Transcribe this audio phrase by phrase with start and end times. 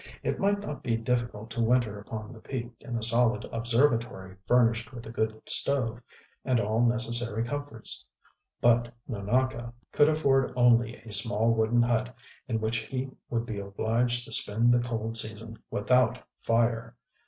[0.23, 4.91] It might not be difficult to winter upon the peak in a solid observatory furnished
[4.91, 6.01] with a good stove,
[6.43, 8.07] and all necessary comforts;
[8.61, 12.15] but Nonaka could afford only a small wooden hut,
[12.47, 16.95] in which he would be obliged to spend the cold season without fire!